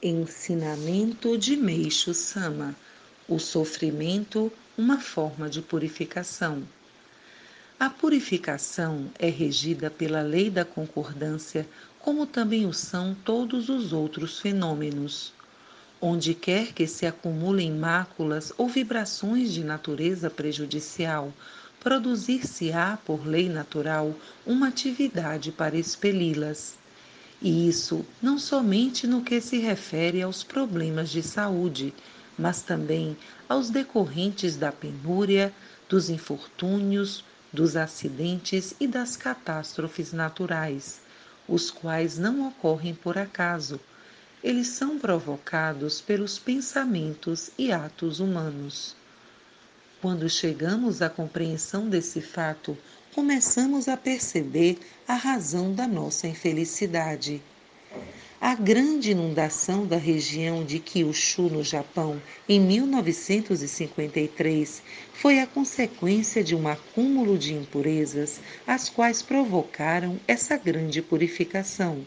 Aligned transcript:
Ensinamento 0.00 1.36
de 1.36 1.56
Meixo 1.56 2.14
Sama: 2.14 2.72
O 3.26 3.40
sofrimento, 3.40 4.52
uma 4.76 5.00
forma 5.00 5.50
de 5.50 5.60
purificação. 5.60 6.62
A 7.80 7.90
purificação 7.90 9.10
é 9.18 9.28
regida 9.28 9.90
pela 9.90 10.22
lei 10.22 10.50
da 10.50 10.64
concordância, 10.64 11.66
como 11.98 12.26
também 12.26 12.64
o 12.64 12.72
são 12.72 13.12
todos 13.24 13.68
os 13.68 13.92
outros 13.92 14.38
fenômenos. 14.38 15.32
Onde 16.00 16.32
quer 16.32 16.72
que 16.72 16.86
se 16.86 17.04
acumulem 17.04 17.72
máculas 17.72 18.52
ou 18.56 18.68
vibrações 18.68 19.52
de 19.52 19.64
natureza 19.64 20.30
prejudicial, 20.30 21.32
produzir-se-á 21.80 22.96
por 23.04 23.26
lei 23.26 23.48
natural 23.48 24.14
uma 24.46 24.68
atividade 24.68 25.50
para 25.50 25.76
expeli-las 25.76 26.77
e 27.40 27.68
isso 27.68 28.04
não 28.20 28.38
somente 28.38 29.06
no 29.06 29.22
que 29.22 29.40
se 29.40 29.58
refere 29.58 30.20
aos 30.22 30.42
problemas 30.42 31.10
de 31.10 31.22
saúde, 31.22 31.94
mas 32.36 32.62
também 32.62 33.16
aos 33.48 33.70
decorrentes 33.70 34.56
da 34.56 34.72
penúria, 34.72 35.52
dos 35.88 36.10
infortúnios, 36.10 37.24
dos 37.52 37.76
acidentes 37.76 38.74
e 38.80 38.86
das 38.86 39.16
catástrofes 39.16 40.12
naturais, 40.12 41.00
os 41.48 41.70
quais 41.70 42.18
não 42.18 42.46
ocorrem 42.46 42.94
por 42.94 43.16
acaso. 43.16 43.80
Eles 44.42 44.68
são 44.68 44.98
provocados 44.98 46.00
pelos 46.00 46.38
pensamentos 46.38 47.50
e 47.58 47.72
atos 47.72 48.20
humanos. 48.20 48.94
Quando 50.00 50.30
chegamos 50.30 51.02
à 51.02 51.10
compreensão 51.10 51.88
desse 51.88 52.20
fato, 52.20 52.78
começamos 53.16 53.88
a 53.88 53.96
perceber 53.96 54.78
a 55.08 55.14
razão 55.14 55.74
da 55.74 55.88
nossa 55.88 56.28
infelicidade. 56.28 57.42
A 58.40 58.54
grande 58.54 59.10
inundação 59.10 59.84
da 59.84 59.96
região 59.96 60.64
de 60.64 60.78
Kyushu, 60.78 61.50
no 61.50 61.64
Japão, 61.64 62.22
em 62.48 62.60
1953, 62.60 64.82
foi 65.14 65.40
a 65.40 65.46
consequência 65.48 66.44
de 66.44 66.54
um 66.54 66.68
acúmulo 66.68 67.36
de 67.36 67.52
impurezas, 67.52 68.38
as 68.68 68.88
quais 68.88 69.20
provocaram 69.20 70.16
essa 70.28 70.56
grande 70.56 71.02
purificação. 71.02 72.06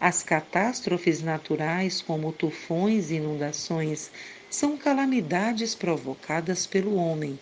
As 0.00 0.22
catástrofes 0.22 1.22
naturais, 1.22 2.00
como 2.00 2.32
tufões 2.32 3.10
e 3.10 3.16
inundações, 3.16 4.10
são 4.52 4.76
calamidades 4.76 5.74
provocadas 5.74 6.66
pelo 6.66 6.94
homem 6.96 7.38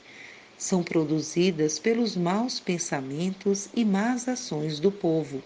são 0.57 0.81
produzidas 0.81 1.77
pelos 1.77 2.15
maus 2.15 2.61
pensamentos 2.61 3.69
e 3.75 3.85
más 3.85 4.29
ações 4.29 4.79
do 4.79 4.93
povo. 4.93 5.43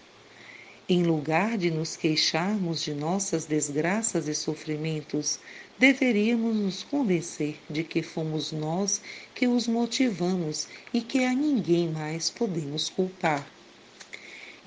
Em 0.87 1.01
lugar 1.01 1.57
de 1.57 1.71
nos 1.71 1.95
queixarmos 1.95 2.83
de 2.83 2.93
nossas 2.93 3.45
desgraças 3.45 4.27
e 4.27 4.35
sofrimentos, 4.35 5.39
deveríamos 5.79 6.55
nos 6.55 6.83
convencer 6.83 7.57
de 7.67 7.83
que 7.83 8.03
fomos 8.03 8.51
nós 8.51 9.01
que 9.33 9.47
os 9.47 9.67
motivamos 9.67 10.67
e 10.93 11.01
que 11.01 11.25
a 11.25 11.33
ninguém 11.33 11.89
mais 11.89 12.29
podemos 12.29 12.89
culpar. 12.89 13.43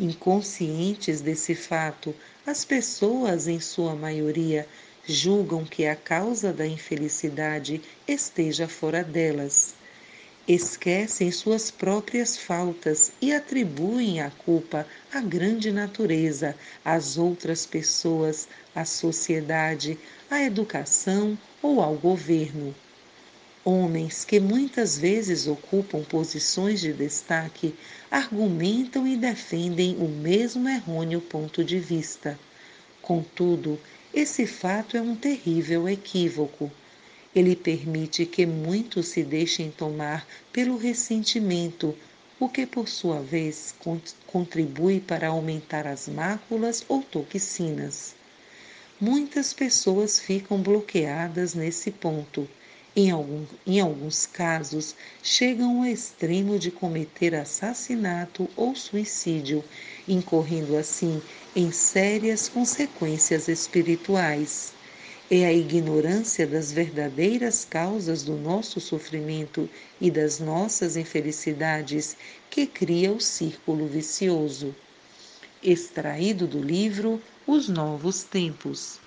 Inconscientes 0.01 1.21
desse 1.21 1.55
fato, 1.55 2.13
as 2.45 2.65
pessoas, 2.65 3.47
em 3.47 3.61
sua 3.61 3.95
maioria, 3.95 4.67
julgam 5.09 5.65
que 5.65 5.87
a 5.87 5.97
causa 5.97 6.53
da 6.53 6.67
infelicidade 6.67 7.81
esteja 8.07 8.69
fora 8.69 9.03
delas 9.03 9.75
esquecem 10.49 11.31
suas 11.31 11.71
próprias 11.71 12.39
faltas 12.39 13.13
e 13.21 13.35
atribuem 13.35 14.23
a 14.23 14.31
culpa 14.31 14.87
à 15.13 15.21
grande 15.21 15.71
natureza, 15.71 16.57
às 16.83 17.19
outras 17.19 17.67
pessoas, 17.67 18.49
à 18.75 18.83
sociedade, 18.87 19.99
à 20.31 20.43
educação 20.43 21.37
ou 21.61 21.83
ao 21.83 21.95
governo. 21.97 22.75
Homens 23.63 24.25
que 24.25 24.41
muitas 24.41 24.97
vezes 24.97 25.47
ocupam 25.47 26.03
posições 26.03 26.81
de 26.81 26.95
destaque 26.95 27.75
argumentam 28.11 29.07
e 29.07 29.19
defendem 29.19 29.97
o 29.99 30.09
mesmo 30.09 30.67
errôneo 30.67 31.21
ponto 31.21 31.63
de 31.63 31.79
vista. 31.79 32.39
Contudo, 33.03 33.79
esse 34.21 34.47
fato 34.47 34.97
é 34.97 35.03
um 35.03 35.15
terrível 35.15 35.89
equívoco 35.89 36.71
ele 37.35 37.55
permite 37.55 38.27
que 38.27 38.47
muitos 38.47 39.09
se 39.09 39.23
deixem 39.23 39.71
tomar 39.71 40.27
pelo 40.53 40.77
ressentimento, 40.77 41.97
o 42.41 42.49
que, 42.49 42.67
por 42.67 42.89
sua 42.89 43.21
vez, 43.21 43.75
contribui 44.27 45.01
para 45.01 45.29
aumentar 45.29 45.87
as 45.87 46.09
máculas 46.09 46.85
ou 46.89 47.03
toxinas. 47.03 48.15
Muitas 49.01 49.53
pessoas 49.53 50.19
ficam 50.19 50.61
bloqueadas 50.61 51.55
nesse 51.55 51.91
ponto. 51.91 52.49
Em, 53.01 53.13
algum, 53.13 53.45
em 53.65 53.79
alguns 53.79 54.27
casos, 54.27 54.93
chegam 55.23 55.79
ao 55.79 55.87
extremo 55.87 56.59
de 56.59 56.73
cometer 56.73 57.33
assassinato 57.33 58.49
ou 58.57 58.75
suicídio, 58.75 59.63
incorrendo 60.09 60.77
assim 60.77 61.23
em 61.55 61.71
sérias 61.71 62.49
consequências 62.49 63.47
espirituais. 63.47 64.73
É 65.31 65.47
a 65.47 65.53
ignorância 65.53 66.45
das 66.45 66.73
verdadeiras 66.73 67.65
causas 67.65 68.25
do 68.25 68.37
nosso 68.37 68.81
sofrimento 68.81 69.71
e 70.01 70.11
das 70.11 70.41
nossas 70.41 70.97
infelicidades 70.97 72.17
que 72.51 72.67
cria 72.67 73.13
o 73.13 73.21
círculo 73.21 73.87
vicioso. 73.87 74.75
Extraído 75.63 76.49
do 76.49 76.61
livro 76.61 77.23
Os 77.47 77.69
Novos 77.69 78.25
Tempos. 78.25 78.99